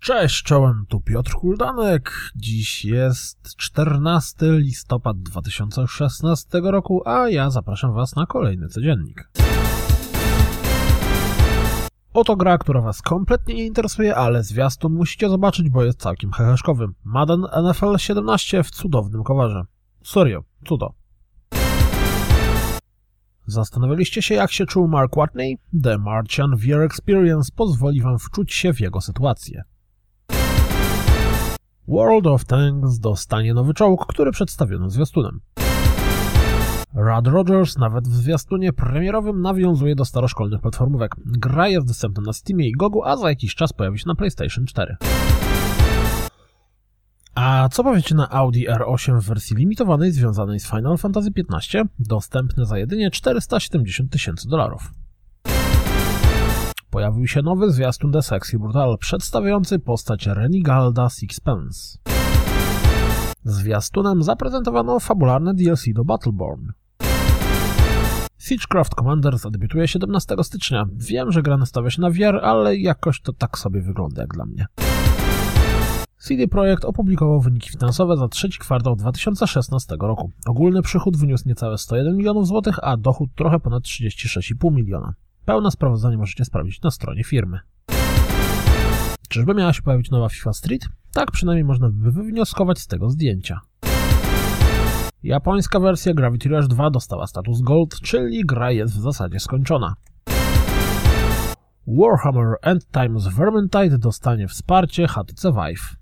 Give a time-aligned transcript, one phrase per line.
[0.00, 2.12] Cześć, czołem, tu Piotr Kuldanek.
[2.36, 9.30] Dziś jest 14 listopad 2016 roku, a ja zapraszam Was na kolejny codziennik.
[12.12, 16.86] Oto gra, która Was kompletnie nie interesuje, ale zwiastun musicie zobaczyć, bo jest całkiem heheszkowy.
[17.04, 19.62] Madden NFL 17 w cudownym coverze.
[20.04, 20.94] Serio, cudo.
[23.46, 25.58] Zastanawialiście się, jak się czuł Mark Watney?
[25.82, 29.64] The Martian VR Experience pozwoli Wam wczuć się w jego sytuację.
[31.90, 35.40] World of Tanks dostanie nowy czołg, który przedstawiono zwiastunem.
[36.94, 41.16] Rad Rogers nawet w zwiastunie premierowym nawiązuje do staroszkolnych platformówek.
[41.26, 44.66] Gra jest dostępna na Steamie i Gogu, a za jakiś czas pojawi się na PlayStation
[44.66, 44.96] 4.
[47.34, 52.66] A co powiecie na Audi R8 w wersji limitowanej związanej z Final Fantasy XV, dostępne
[52.66, 54.90] za jedynie 470 tysięcy dolarów?
[56.90, 61.98] Pojawił się nowy zwiastun The Sexy Brutal, przedstawiający postać Renigalda Sixpence.
[63.44, 66.66] Zwiastunem zaprezentowano fabularne DLC do Battleborn.
[68.38, 70.86] Siegecraft Commander zadebiutuje 17 stycznia.
[70.96, 74.46] Wiem, że gra nastawia się na VR, ale jakoś to tak sobie wygląda jak dla
[74.46, 74.66] mnie.
[76.18, 80.30] CD Projekt opublikował wyniki finansowe za trzeci kwartał 2016 roku.
[80.46, 85.14] Ogólny przychód wyniósł niecałe 101 milionów złotych, a dochód trochę ponad 36,5 miliona.
[85.44, 87.58] Pełne sprawozdanie możecie sprawdzić na stronie firmy.
[89.28, 90.88] Czyżby miała się pojawić nowa FIFA Street?
[91.12, 93.60] Tak przynajmniej można by wywnioskować z tego zdjęcia.
[95.22, 99.94] Japońska wersja Gravity Rush 2 dostała status Gold, czyli gra jest w zasadzie skończona.
[101.86, 105.99] Warhammer End Times Vermintide dostanie wsparcie HTC Vive.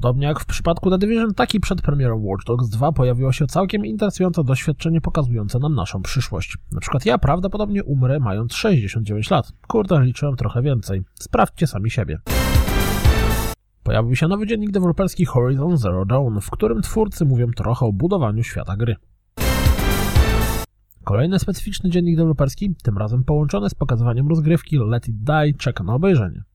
[0.00, 3.86] Podobnie jak w przypadku The Division, taki przed premierą Watch Dogs 2 pojawiło się całkiem
[3.86, 6.56] interesujące doświadczenie pokazujące nam naszą przyszłość.
[6.72, 9.52] Na przykład ja prawdopodobnie umrę mając 69 lat.
[9.68, 11.02] Kurde, liczyłem trochę więcej.
[11.14, 12.18] Sprawdźcie sami siebie.
[13.82, 18.42] Pojawił się nowy dziennik deweloperski Horizon Zero Dawn, w którym twórcy mówią trochę o budowaniu
[18.42, 18.96] świata gry.
[21.04, 25.94] Kolejny specyficzny dziennik deweloperski, tym razem połączony z pokazywaniem rozgrywki Let It Die, czeka na
[25.94, 26.47] obejrzenie.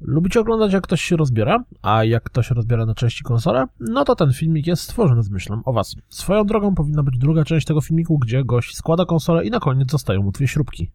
[0.00, 3.66] Lubicie oglądać jak ktoś się rozbiera, a jak ktoś rozbiera na części konsolę?
[3.80, 5.96] No to ten filmik jest stworzony z myślą o was.
[6.08, 9.90] Swoją drogą powinna być druga część tego filmiku, gdzie gość składa konsolę i na koniec
[9.90, 10.90] zostają mu dwie śrubki.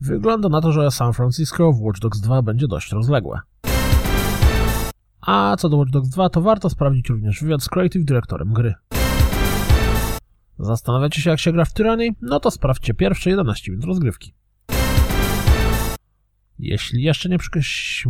[0.00, 3.40] Wygląda na to, że San Francisco w Watch Dogs 2 będzie dość rozległe.
[5.20, 8.74] A co do Watch Dogs 2, to warto sprawdzić również wywiad z Creative Dyrektorem gry.
[10.58, 12.08] Zastanawiacie się jak się gra w Tyranny?
[12.20, 14.34] No to sprawdźcie pierwsze 11 minut rozgrywki.
[16.62, 18.02] Jeśli jeszcze nie przykryś...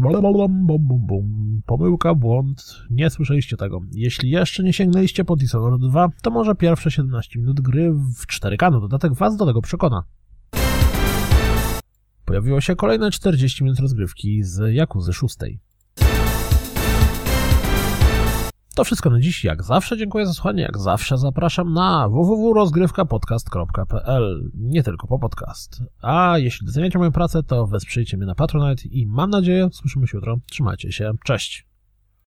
[1.67, 3.81] Pomyłka, błąd, nie słyszeliście tego.
[3.93, 8.73] Jeśli jeszcze nie sięgnęliście po Dishonored 2, to może pierwsze 17 minut gry w 4K,
[8.73, 10.05] no dodatek was do tego przekona.
[12.25, 15.37] Pojawiło się kolejne 40 minut rozgrywki z Jakuzy 6.
[18.75, 19.45] To wszystko na dziś.
[19.45, 20.63] Jak zawsze dziękuję za słuchanie.
[20.63, 25.83] Jak zawsze zapraszam na www.rozgrywkapodcast.pl Nie tylko po podcast.
[26.03, 30.19] A jeśli doceniacie moją pracę, to wesprzyjcie mnie na Patronite i mam nadzieję, słyszymy się
[30.19, 30.37] jutro.
[30.51, 31.13] Trzymajcie się.
[31.25, 31.72] Cześć.